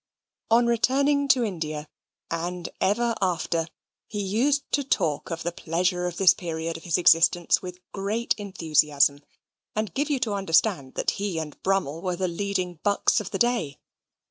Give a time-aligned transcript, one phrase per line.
[0.49, 1.87] On returning to India,
[2.31, 3.67] and ever after,
[4.07, 8.33] he used to talk of the pleasure of this period of his existence with great
[8.39, 9.19] enthusiasm,
[9.75, 13.37] and give you to understand that he and Brummel were the leading bucks of the
[13.37, 13.77] day.